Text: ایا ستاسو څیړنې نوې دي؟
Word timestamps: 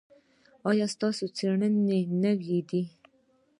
ایا 0.69 0.85
ستاسو 0.93 1.23
څیړنې 1.35 1.99
نوې 2.23 2.59
دي؟ 2.69 2.83